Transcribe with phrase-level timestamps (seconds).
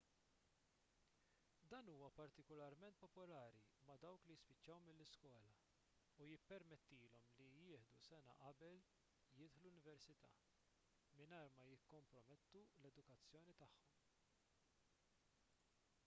[1.71, 3.59] dan huwa partikularment popolari
[3.89, 5.43] ma' dawk li jispiċċaw mill-iskola
[6.23, 8.81] u jippermetilhom li jieħdu sena qabel
[9.43, 10.33] jidħlu l-università
[11.21, 13.95] mingħajr ma jikkompromettu l-edukazzjoni tagħhom